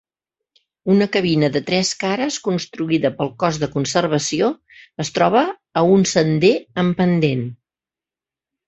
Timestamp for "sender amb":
6.17-7.03